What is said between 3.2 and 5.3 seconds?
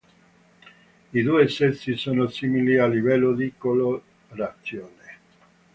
di colorazione.